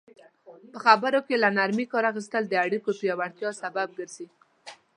په 0.71 0.77
خبرو 0.85 1.19
کې 1.27 1.35
له 1.43 1.49
نرمي 1.57 1.85
کار 1.91 2.03
اخیستل 2.11 2.43
د 2.47 2.53
اړیکو 2.65 2.89
پیاوړتیا 2.99 3.49
سبب 3.61 3.87
ګرځي. 3.97 4.27